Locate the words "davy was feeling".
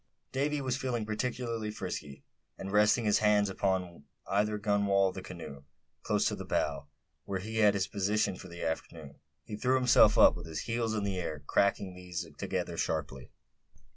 0.31-1.05